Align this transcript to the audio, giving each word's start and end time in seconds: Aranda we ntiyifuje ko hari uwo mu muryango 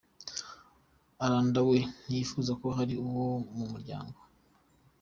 Aranda 1.23 1.59
we 1.69 1.77
ntiyifuje 2.05 2.51
ko 2.61 2.67
hari 2.77 2.93
uwo 3.07 3.27
mu 3.57 3.65
muryango 3.71 4.19